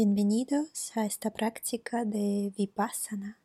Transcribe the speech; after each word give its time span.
Bienvenidos 0.00 0.96
a 0.96 1.06
esta 1.06 1.32
práctica 1.32 2.04
de 2.04 2.52
Vipassana, 2.56 3.40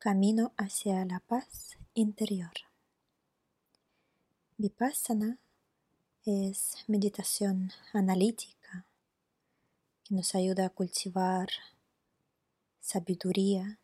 camino 0.00 0.52
hacia 0.56 1.04
la 1.04 1.20
paz 1.20 1.78
interior. 1.94 2.50
Vipassana 4.56 5.38
es 6.24 6.84
meditación 6.88 7.70
analítica 7.92 8.86
que 10.02 10.16
nos 10.16 10.34
ayuda 10.34 10.66
a 10.66 10.70
cultivar 10.70 11.48
sabiduría 12.80 13.78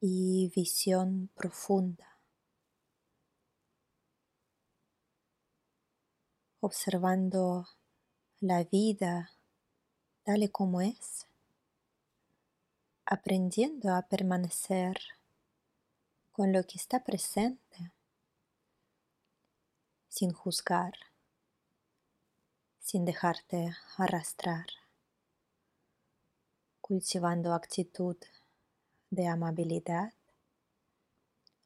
y 0.00 0.52
visión 0.54 1.28
profunda, 1.34 2.20
observando 6.60 7.66
la 8.38 8.62
vida 8.62 9.32
tal 10.28 10.42
y 10.42 10.48
como 10.50 10.82
es, 10.82 11.26
aprendiendo 13.06 13.94
a 13.94 14.02
permanecer 14.02 15.00
con 16.32 16.52
lo 16.52 16.64
que 16.64 16.76
está 16.76 17.02
presente, 17.02 17.92
sin 20.10 20.30
juzgar, 20.34 20.92
sin 22.78 23.06
dejarte 23.06 23.74
arrastrar, 23.96 24.66
cultivando 26.82 27.54
actitud 27.54 28.18
de 29.08 29.28
amabilidad, 29.28 30.12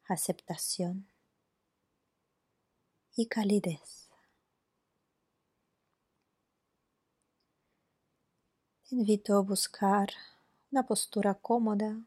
aceptación 0.07 1.09
y 3.17 3.25
calidez. 3.25 4.02
Invito 8.95 9.35
a 9.35 9.41
buscar 9.41 10.09
una 10.71 10.83
postura 10.85 11.33
cómoda 11.33 11.97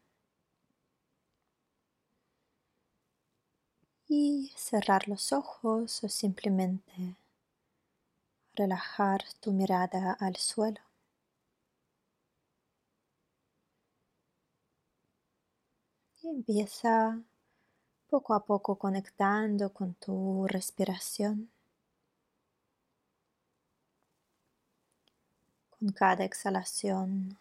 y 4.09 4.53
cerrar 4.57 5.07
los 5.07 5.33
ojos 5.33 6.03
o 6.03 6.09
simplemente 6.09 7.15
relajar 8.57 9.23
tu 9.39 9.53
mirada 9.53 10.11
al 10.19 10.35
suelo. 10.35 10.81
Empieza 16.25 17.19
poco 18.09 18.35
a 18.35 18.45
poco 18.45 18.77
conectando 18.79 19.73
con 19.73 19.95
tu 19.95 20.47
respiración. 20.49 21.51
Con 25.87 25.93
cada 25.93 26.25
exhalación, 26.25 27.39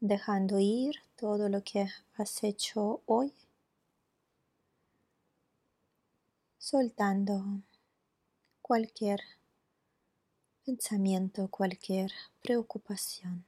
dejando 0.00 0.58
ir 0.58 0.96
todo 1.16 1.48
lo 1.48 1.62
que 1.64 1.88
has 2.18 2.44
hecho 2.44 3.00
hoy, 3.06 3.32
soltando 6.58 7.42
cualquier 8.60 9.20
pensamiento, 10.66 11.48
cualquier 11.48 12.12
preocupación. 12.42 13.46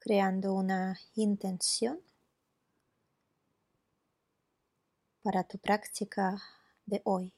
creando 0.00 0.54
una 0.54 0.98
intención 1.16 2.00
para 5.22 5.44
tu 5.44 5.58
práctica 5.58 6.40
de 6.88 7.02
hoy. 7.04 7.32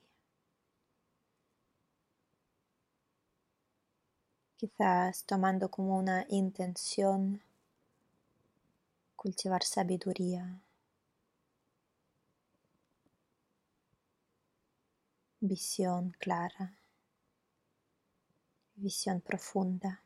Quizás 4.57 5.25
tomando 5.25 5.71
como 5.71 5.99
una 5.99 6.25
intención 6.29 7.43
cultivar 9.17 9.65
sabiduría, 9.65 10.63
visión 15.41 16.13
clara, 16.19 16.79
visión 18.77 19.21
profunda. 19.21 20.03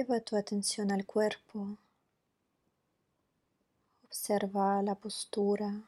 Lleva 0.00 0.18
tu 0.20 0.34
atención 0.34 0.90
al 0.92 1.04
cuerpo. 1.04 1.76
Observa 4.06 4.80
la 4.80 4.94
postura. 4.94 5.82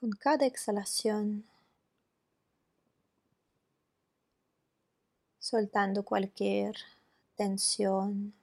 Con 0.00 0.10
cada 0.10 0.44
exhalación, 0.44 1.44
soltando 5.38 6.02
cualquier 6.02 6.74
tensión. 7.36 8.34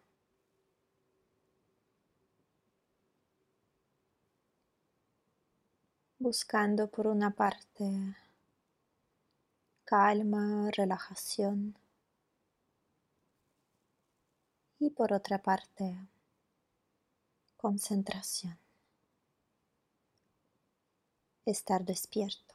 Buscando 6.19 6.87
por 6.87 7.07
una 7.07 7.31
parte 7.31 8.15
calma, 9.87 10.69
relajación. 10.71 11.77
Y 14.79 14.89
por 14.89 15.13
otra 15.13 15.41
parte, 15.41 15.97
concentración. 17.55 18.59
Estar 21.45 21.85
despierto. 21.85 22.53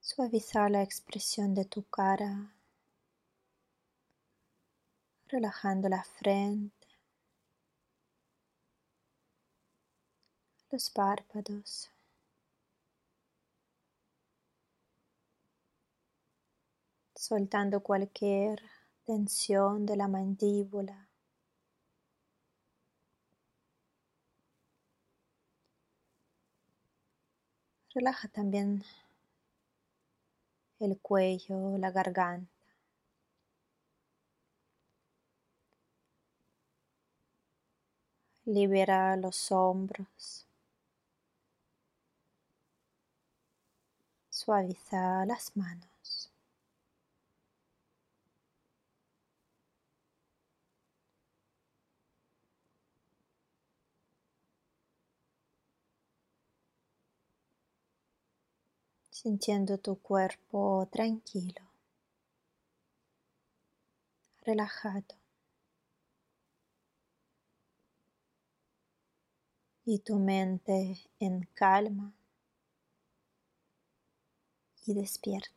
Suavizar 0.00 0.70
la 0.70 0.82
expresión 0.82 1.54
de 1.54 1.64
tu 1.64 1.84
cara, 1.84 2.54
relajando 5.28 5.88
la 5.88 6.04
frente, 6.04 6.86
los 10.70 10.90
párpados. 10.90 11.93
Soltando 17.24 17.80
cualquier 17.80 18.60
tensión 19.06 19.86
de 19.86 19.96
la 19.96 20.08
mandíbula. 20.08 21.08
Relaja 27.94 28.28
también 28.28 28.84
el 30.80 30.98
cuello, 31.00 31.78
la 31.78 31.90
garganta. 31.90 32.52
Libera 38.44 39.16
los 39.16 39.50
hombros. 39.50 40.46
Suaviza 44.28 45.24
las 45.24 45.56
manos. 45.56 45.93
Sintiendo 59.24 59.78
tu 59.78 59.96
cuerpo 59.96 60.86
tranquilo, 60.92 61.62
relajado. 64.44 65.16
Y 69.86 70.00
tu 70.00 70.18
mente 70.18 71.08
en 71.20 71.48
calma 71.54 72.12
y 74.84 74.92
despierta. 74.92 75.53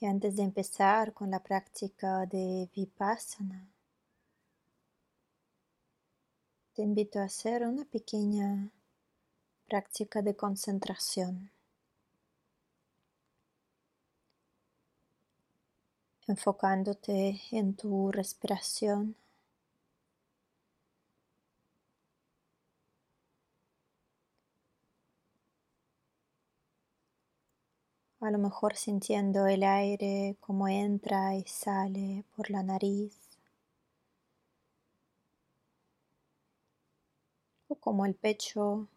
Y 0.00 0.06
antes 0.06 0.36
de 0.36 0.42
empezar 0.42 1.12
con 1.12 1.30
la 1.30 1.40
práctica 1.40 2.24
de 2.26 2.68
Vipassana, 2.74 3.66
te 6.74 6.82
invito 6.82 7.18
a 7.18 7.24
hacer 7.24 7.66
una 7.66 7.84
pequeña 7.84 8.70
práctica 9.66 10.22
de 10.22 10.36
concentración. 10.36 11.50
enfocándote 16.28 17.40
en 17.50 17.74
tu 17.74 18.12
respiración. 18.12 19.16
A 28.20 28.30
lo 28.32 28.38
mejor 28.38 28.76
sintiendo 28.76 29.46
el 29.46 29.62
aire 29.62 30.36
como 30.40 30.66
entra 30.68 31.36
y 31.36 31.44
sale 31.44 32.24
por 32.34 32.50
la 32.50 32.62
nariz. 32.62 33.16
O 37.68 37.76
como 37.76 38.06
el 38.06 38.14
pecho 38.14 38.88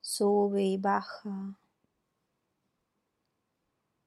sube 0.00 0.62
y 0.62 0.76
baja 0.76 1.58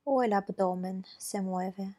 o 0.06 0.24
el 0.24 0.34
abdomen 0.34 1.06
se 1.18 1.42
mueve 1.42 1.96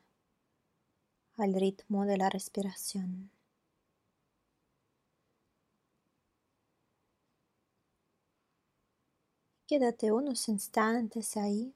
al 1.36 1.52
ritmo 1.52 2.06
de 2.06 2.16
la 2.16 2.30
respiración. 2.30 3.33
Quédate 9.66 10.12
unos 10.12 10.48
instantes 10.48 11.38
ahí, 11.38 11.72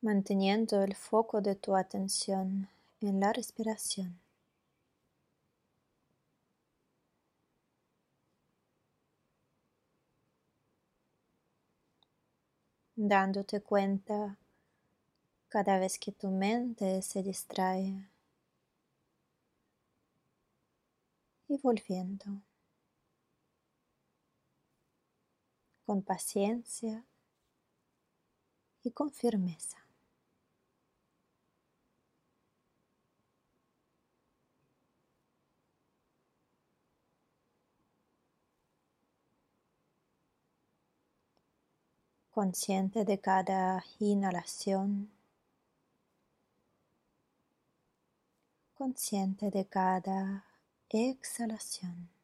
manteniendo 0.00 0.82
el 0.82 0.96
foco 0.96 1.40
de 1.40 1.54
tu 1.54 1.76
atención 1.76 2.68
en 3.00 3.20
la 3.20 3.32
respiración. 3.32 4.20
dándote 13.08 13.62
cuenta 13.62 14.36
cada 15.48 15.78
vez 15.78 15.98
que 15.98 16.12
tu 16.12 16.28
mente 16.28 17.00
se 17.00 17.22
distrae 17.22 18.06
y 21.48 21.56
volviendo 21.62 22.42
con 25.90 26.02
paciencia 26.02 27.04
y 28.84 28.92
con 28.92 29.10
firmeza. 29.10 29.78
consciente 42.30 43.04
de 43.04 43.18
cada 43.18 43.84
inhalación, 43.98 45.10
consciente 48.74 49.50
de 49.50 49.66
cada 49.66 50.44
exhalación. 50.88 52.19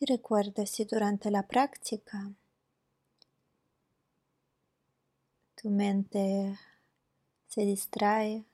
Y 0.00 0.06
recuerda 0.06 0.64
si 0.64 0.84
durante 0.84 1.30
la 1.30 1.42
práctica 1.42 2.30
tu 5.60 5.70
mente 5.70 6.56
se 7.48 7.62
distrae, 7.62 8.44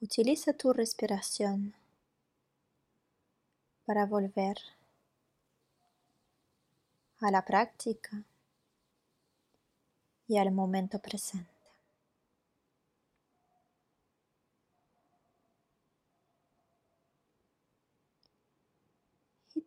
utiliza 0.00 0.52
tu 0.52 0.74
respiración 0.74 1.74
para 3.86 4.04
volver 4.04 4.58
a 7.20 7.30
la 7.30 7.42
práctica 7.44 8.22
y 10.26 10.36
al 10.36 10.52
momento 10.52 10.98
presente. 10.98 11.57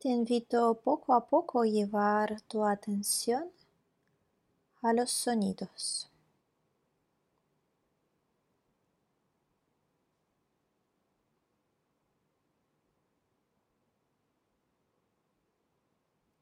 Te 0.01 0.09
invito 0.09 0.73
poco 0.73 1.13
a 1.13 1.27
poco 1.27 1.61
a 1.61 1.67
llevar 1.67 2.41
tu 2.47 2.65
atención 2.65 3.51
a 4.81 4.93
los 4.93 5.11
sonidos. 5.11 6.07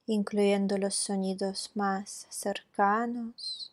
incluyendo 0.06 0.80
los 0.80 0.96
sonidos 0.96 1.70
más 1.76 2.26
cercanos, 2.32 3.72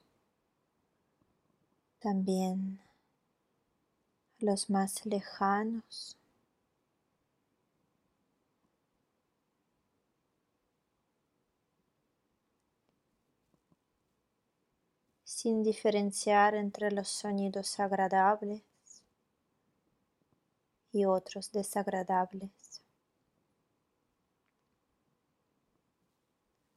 también 1.99 2.79
los 4.39 4.69
más 4.69 5.07
lejanos. 5.07 6.19
Sin 15.47 15.63
diferenciar 15.63 16.57
entre 16.57 16.91
los 16.91 17.07
sonidos 17.07 17.79
agradables 17.79 18.65
y 20.91 21.05
otros 21.05 21.53
desagradables, 21.53 22.83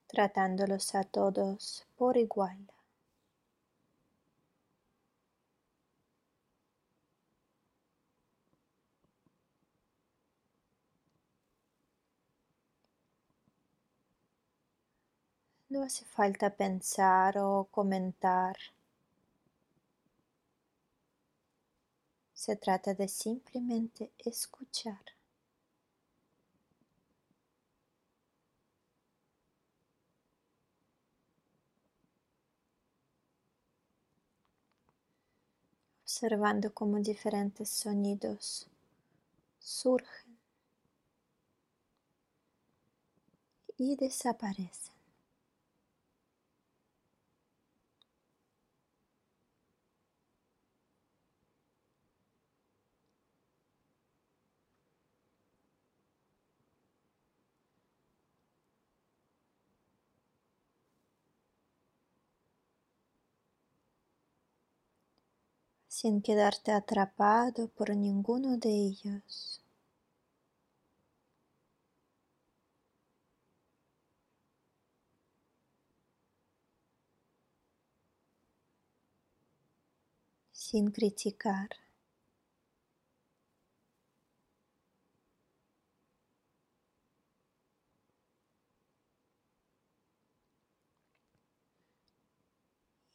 tratándolos 0.06 0.94
a 0.94 1.04
todos 1.04 1.88
por 1.96 2.16
igual. 2.16 2.60
No 15.70 15.84
hace 15.84 16.04
falta 16.04 16.50
pensar 16.50 17.38
o 17.38 17.68
comentar. 17.70 18.58
Se 22.34 22.56
trata 22.56 22.96
de 22.96 23.08
simplemente 23.08 24.12
escuchar. 24.18 25.00
Observando 36.04 36.74
cómo 36.74 36.98
diferentes 37.00 37.70
sonidos 37.70 38.68
surgen 39.60 40.40
y 43.78 43.96
desaparecen. 43.96 44.99
Sin 65.90 66.22
quedarte 66.22 66.72
atrapado 66.72 67.68
por 67.68 67.94
ninguno 67.94 68.56
de 68.56 68.70
ellos. 68.70 69.62
sin 80.52 80.92
criticar. 80.92 81.70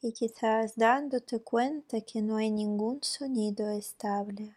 Y 0.05 0.11
quizás 0.11 0.75
dándote 0.75 1.39
cuenta 1.39 1.99
que 2.01 2.21
no 2.21 2.37
hay 2.37 2.51
ningún 2.51 3.01
sonido 3.01 3.71
estable. 3.71 4.55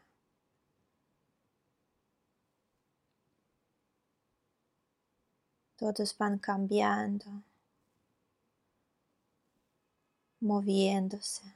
Todos 5.79 6.19
van 6.19 6.39
cambiando, 6.39 7.45
moviéndose, 10.41 11.55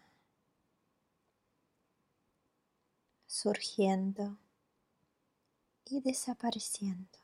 surgiendo 3.26 4.38
y 5.84 6.00
desapareciendo. 6.00 7.21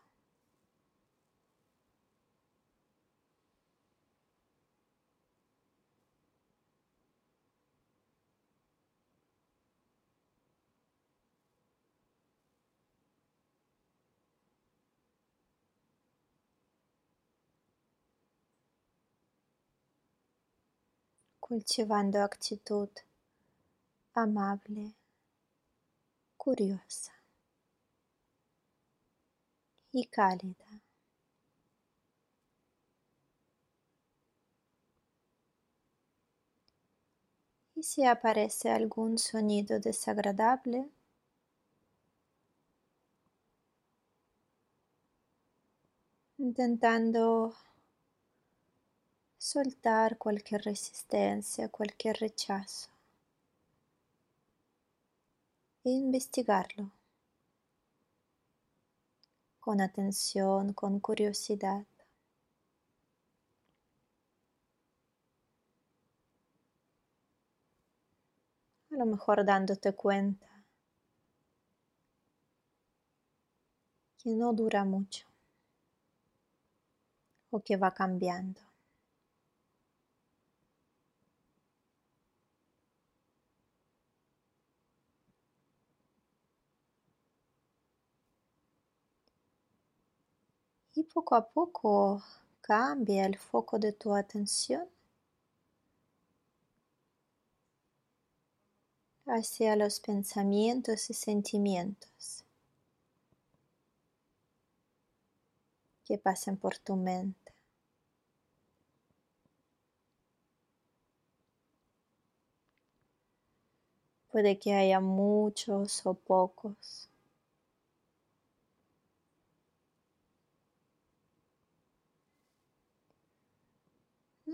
Cultivando 21.48 22.22
actitud 22.22 22.90
amable, 24.14 24.94
curiosa 26.36 27.12
y 29.92 30.04
cálida. 30.06 30.82
Y 37.74 37.82
si 37.82 38.04
aparece 38.04 38.70
algún 38.70 39.16
sonido 39.16 39.80
desagradable, 39.80 40.90
intentando 46.38 47.54
soltar 49.50 50.18
cualquier 50.18 50.60
resistencia, 50.60 51.70
cualquier 51.70 52.18
rechazo 52.18 52.90
e 55.84 55.88
investigarlo 55.88 56.90
con 59.58 59.80
atención, 59.80 60.74
con 60.74 61.00
curiosidad. 61.00 61.86
A 68.90 68.96
lo 68.96 69.06
mejor 69.06 69.46
dándote 69.46 69.94
cuenta 69.94 70.46
que 74.18 74.28
no 74.28 74.52
dura 74.52 74.84
mucho 74.84 75.26
o 77.50 77.60
que 77.60 77.78
va 77.78 77.94
cambiando. 77.94 78.68
y 90.98 91.04
poco 91.18 91.34
a 91.34 91.48
poco 91.48 92.22
cambia 92.60 93.26
el 93.26 93.36
foco 93.36 93.76
de 93.80 93.92
tu 93.92 94.14
atención 94.14 94.86
hacia 99.26 99.74
los 99.74 99.98
pensamientos 99.98 101.10
y 101.10 101.14
sentimientos 101.14 102.44
que 106.04 106.18
pasan 106.18 106.56
por 106.56 106.78
tu 106.78 106.94
mente. 106.94 107.52
Puede 114.30 114.56
que 114.60 114.72
haya 114.72 115.00
muchos 115.00 116.06
o 116.06 116.14
pocos. 116.14 117.07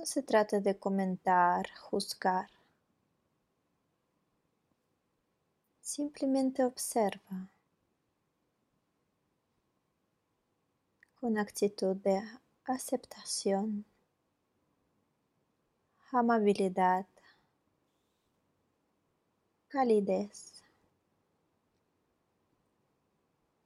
No 0.05 0.09
se 0.09 0.23
trata 0.23 0.61
de 0.61 0.77
comentar, 0.77 1.67
juzgar. 1.79 2.51
Simplemente 5.81 6.63
observa 6.63 7.49
con 11.19 11.39
actitud 11.39 11.97
de 11.97 12.21
aceptación, 12.67 13.87
amabilidad, 16.13 17.07
calidez, 19.69 20.63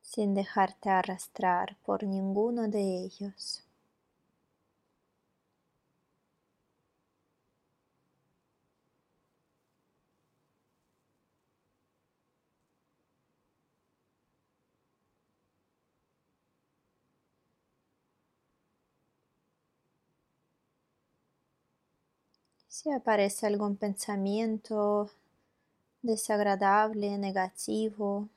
sin 0.02 0.34
dejarte 0.34 0.88
arrastrar 0.88 1.76
por 1.84 2.04
ninguno 2.04 2.68
de 2.68 3.06
ellos. 3.06 3.67
Si 22.78 22.92
aparece 22.92 23.44
algún 23.44 23.74
pensamiento 23.74 25.10
desagradable, 26.00 27.18
negativo, 27.18 28.28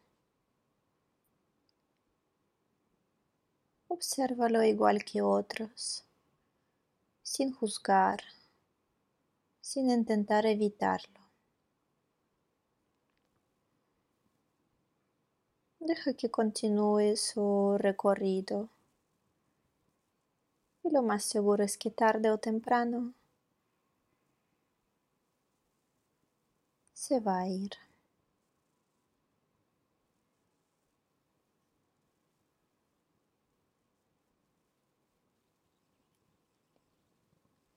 obsérvalo 3.87 4.63
igual 4.63 5.05
que 5.05 5.21
otros, 5.21 6.05
sin 7.21 7.53
juzgar, 7.53 8.23
sin 9.61 9.91
intentar 9.91 10.47
evitarlo. 10.47 11.19
Deja 15.79 16.15
que 16.15 16.31
continúe 16.31 17.15
su 17.15 17.75
recorrido. 17.77 18.69
Y 20.81 20.89
lo 20.89 21.03
más 21.03 21.23
seguro 21.25 21.63
es 21.63 21.77
que 21.77 21.91
tarde 21.91 22.31
o 22.31 22.39
temprano 22.39 23.13
se 27.01 27.19
va 27.19 27.39
a 27.39 27.47
ir. 27.47 27.71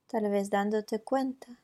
Tal 0.09 0.31
vez 0.31 0.51
dándote 0.51 1.01
cuenta 1.01 1.59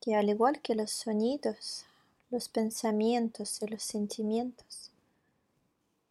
que 0.00 0.14
al 0.14 0.28
igual 0.28 0.62
que 0.62 0.76
los 0.76 0.92
sonidos, 0.92 1.86
los 2.30 2.48
pensamientos 2.48 3.60
y 3.60 3.66
los 3.66 3.82
sentimientos 3.82 4.92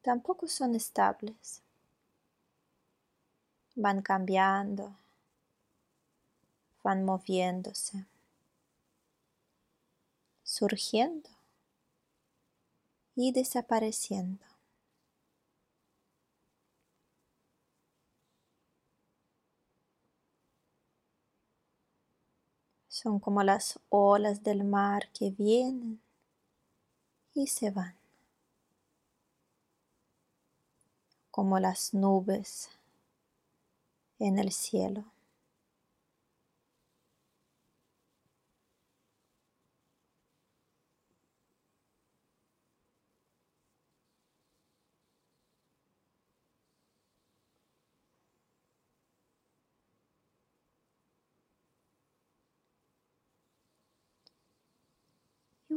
tampoco 0.02 0.50
son 0.50 0.76
estables. 0.76 1.62
Van 3.76 4.02
cambiando, 4.02 4.94
van 6.84 7.06
moviéndose 7.06 8.06
surgiendo 10.58 11.30
y 13.16 13.32
desapareciendo. 13.32 14.44
Son 22.88 23.20
como 23.20 23.44
las 23.44 23.80
olas 23.90 24.42
del 24.42 24.64
mar 24.64 25.10
que 25.12 25.30
vienen 25.30 26.02
y 27.36 27.46
se 27.46 27.70
van. 27.70 27.96
Como 31.30 31.60
las 31.60 31.94
nubes 31.94 32.70
en 34.18 34.40
el 34.40 34.52
cielo. 34.52 35.17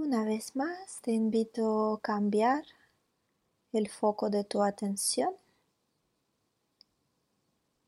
Una 0.01 0.25
vez 0.25 0.57
más 0.57 1.01
te 1.03 1.13
invito 1.13 1.93
a 1.95 2.01
cambiar 2.01 2.65
el 3.73 3.91
foco 3.91 4.31
de 4.31 4.45
tu 4.45 4.63
atención 4.63 5.35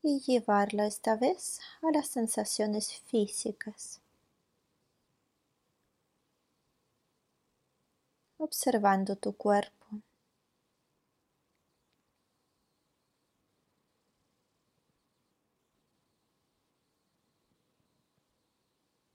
y 0.03 0.19
llevarla 0.19 0.85
esta 0.85 1.15
vez 1.15 1.59
a 1.81 1.91
las 1.91 2.07
sensaciones 2.07 3.01
físicas. 3.07 3.99
Observando 8.37 9.15
tu 9.15 9.33
cuerpo. 9.35 9.87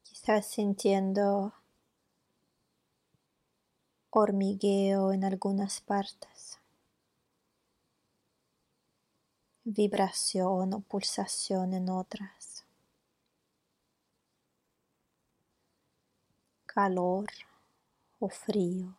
Quizás 0.03 0.47
sintiendo 0.47 1.53
hormigueo 4.19 5.13
en 5.13 5.25
algunas 5.25 5.81
partes, 5.81 6.59
vibración 9.65 10.75
o 10.75 10.81
pulsación 10.81 11.73
en 11.75 11.89
otras, 11.89 12.65
calor 16.67 17.29
o 18.19 18.29
frío, 18.29 18.97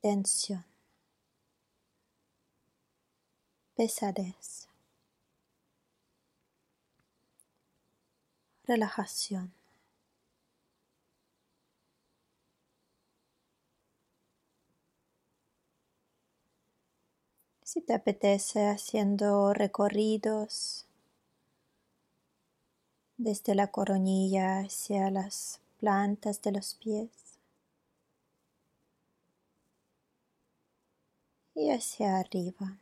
tensión, 0.00 0.64
pesadez, 3.74 4.68
relajación. 8.64 9.57
Si 17.70 17.82
te 17.82 17.92
apetece 17.92 18.66
haciendo 18.66 19.52
recorridos 19.52 20.86
desde 23.18 23.54
la 23.54 23.66
coronilla 23.66 24.60
hacia 24.60 25.10
las 25.10 25.60
plantas 25.78 26.40
de 26.40 26.52
los 26.52 26.76
pies 26.76 27.10
y 31.54 31.68
hacia 31.68 32.16
arriba. 32.16 32.78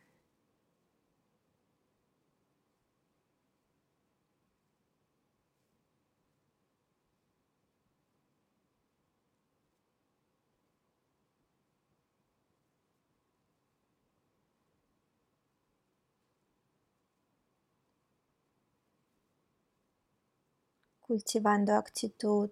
Cultivando 21.07 21.73
actitud 21.77 22.51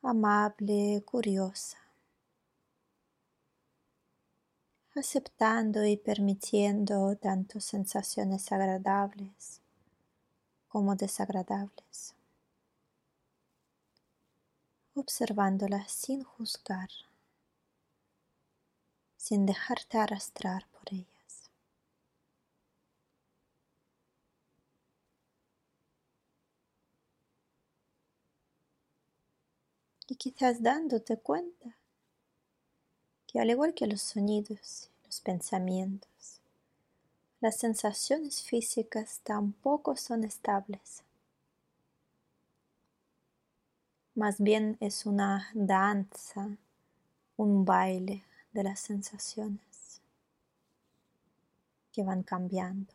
amable, 0.00 1.02
curiosa, 1.04 1.78
aceptando 4.94 5.84
y 5.84 5.98
permitiendo 5.98 7.16
tanto 7.16 7.60
sensaciones 7.60 8.50
agradables 8.52 9.60
como 10.68 10.96
desagradables, 10.96 12.14
observándolas 14.94 15.92
sin 15.92 16.22
juzgar, 16.22 16.88
sin 19.16 19.44
dejarte 19.44 19.98
arrastrar 19.98 20.66
por 20.68 20.92
ellas. 20.92 21.13
Y 30.14 30.16
quizás 30.16 30.62
dándote 30.62 31.16
cuenta 31.16 31.74
que 33.26 33.40
al 33.40 33.50
igual 33.50 33.74
que 33.74 33.88
los 33.88 34.00
sonidos, 34.00 34.88
los 35.04 35.20
pensamientos, 35.20 36.40
las 37.40 37.56
sensaciones 37.56 38.40
físicas 38.44 39.18
tampoco 39.24 39.96
son 39.96 40.22
estables. 40.22 41.02
Más 44.14 44.38
bien 44.38 44.76
es 44.78 45.04
una 45.04 45.50
danza, 45.52 46.48
un 47.36 47.64
baile 47.64 48.22
de 48.52 48.62
las 48.62 48.78
sensaciones 48.78 50.00
que 51.92 52.04
van 52.04 52.22
cambiando, 52.22 52.94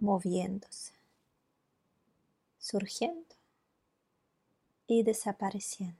moviéndose, 0.00 0.92
surgiendo 2.58 3.39
y 4.92 5.04
desapareciendo. 5.04 5.96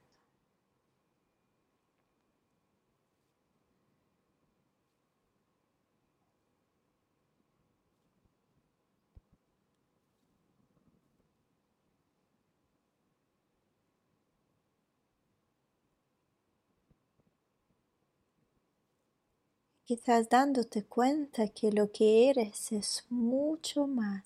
quizás 19.91 20.29
dándote 20.29 20.85
cuenta 20.85 21.49
que 21.49 21.73
lo 21.73 21.91
que 21.91 22.31
eres 22.31 22.71
es 22.71 23.05
mucho 23.09 23.89
más. 23.89 24.23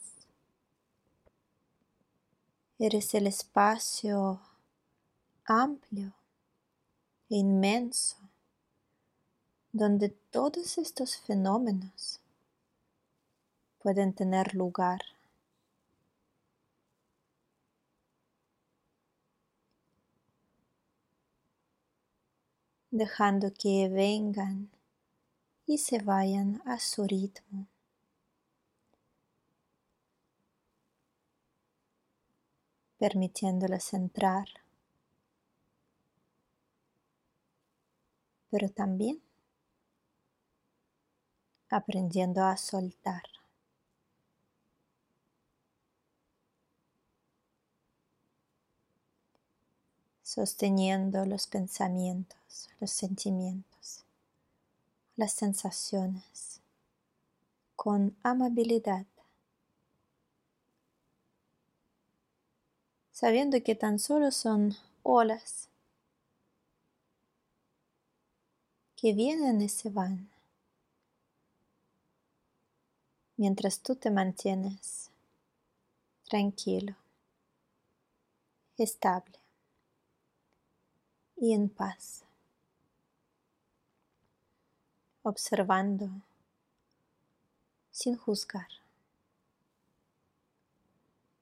Eres 2.78 3.14
el 3.14 3.26
espacio 3.26 4.42
amplio 5.46 6.14
inmenso 7.28 8.16
donde 9.72 10.08
todos 10.08 10.78
estos 10.78 11.18
fenómenos 11.18 12.20
pueden 13.78 14.14
tener 14.14 14.54
lugar. 14.54 15.00
dejando 22.90 23.52
que 23.52 23.88
vengan 23.88 24.70
y 25.66 25.78
se 25.78 25.98
vayan 25.98 26.62
a 26.64 26.78
su 26.78 27.04
ritmo. 27.04 27.66
permitiéndoles 32.96 33.92
entrar 33.92 34.63
pero 38.54 38.68
también 38.68 39.20
aprendiendo 41.68 42.44
a 42.44 42.56
soltar. 42.56 43.24
sosteniendo 50.22 51.26
los 51.26 51.46
pensamientos, 51.46 52.68
los 52.80 52.90
sentimientos, 52.90 54.04
las 55.16 55.32
sensaciones 55.32 56.60
con 57.76 58.16
amabilidad, 58.22 59.06
sabiendo 63.12 63.62
que 63.62 63.74
tan 63.74 63.98
solo 63.98 64.30
son 64.30 64.74
olas 65.02 65.68
que 69.04 69.12
vienen 69.12 69.60
y 69.60 69.68
se 69.68 69.90
van, 69.90 70.30
mientras 73.36 73.80
tú 73.80 73.96
te 73.96 74.10
mantienes 74.10 75.10
tranquilo, 76.26 76.96
estable 78.78 79.38
y 81.36 81.52
en 81.52 81.68
paz, 81.68 82.22
observando 85.22 86.08
sin 87.90 88.16
juzgar, 88.16 88.70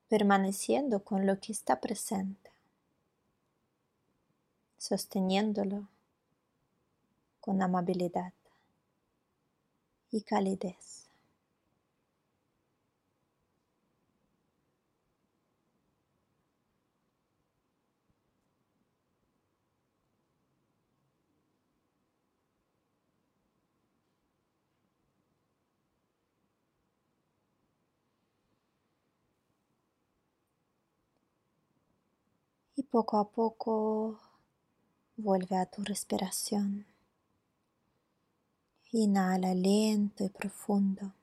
permaneciendo 0.09 1.05
con 1.05 1.29
lo 1.29 1.39
que 1.39 1.53
está 1.53 1.81
presente, 1.81 2.51
sosteniéndolo 4.79 5.92
con 7.43 7.61
amabilidad 7.61 8.33
y 10.11 10.23
calidez. 10.23 11.03
y 32.77 32.83
poco 32.83 33.19
a 33.19 33.29
poco 33.29 34.19
vuelve 35.17 35.57
a 35.57 35.67
tu 35.67 35.83
respiración. 35.85 36.87
Inhala 38.95 39.55
lento 39.55 40.23
y 40.23 40.29
profundo. 40.29 41.15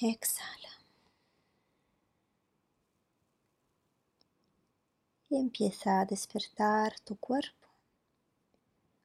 Exhala. 0.00 0.70
Y 5.28 5.36
empieza 5.36 6.00
a 6.00 6.06
despertar 6.06 6.98
tu 7.00 7.16
cuerpo 7.16 7.68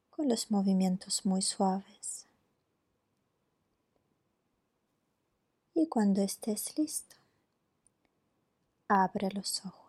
con 0.09 0.29
los 0.29 0.49
movimientos 0.49 1.25
muy 1.25 1.41
suaves. 1.41 2.25
Y 5.73 5.87
cuando 5.87 6.21
estés 6.21 6.77
listo, 6.77 7.17
abre 8.87 9.29
los 9.31 9.65
ojos. 9.65 9.84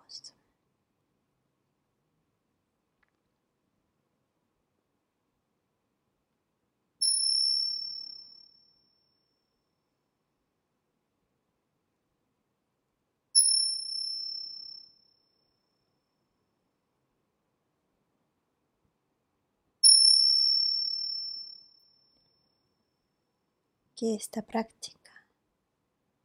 Que 23.96 24.14
esta 24.14 24.42
práctica 24.42 25.26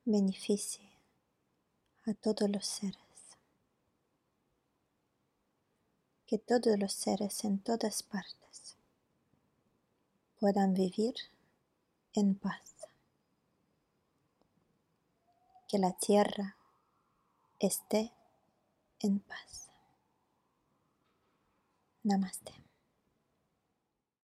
beneficie 0.04 0.92
a 2.06 2.14
todos 2.14 2.50
los 2.50 2.66
seres, 2.66 3.38
que 6.26 6.38
todos 6.38 6.78
los 6.78 6.92
seres 6.92 7.46
en 7.46 7.60
todas 7.60 8.04
partes 8.04 8.76
puedan 10.38 10.74
vivir 10.74 11.16
en 12.14 12.36
paz, 12.36 12.90
que 15.70 15.78
la 15.78 15.94
tierra 15.94 16.58
esté 17.58 18.12
en 19.00 19.22
paz. 19.22 19.70
Namaste. 22.04 22.61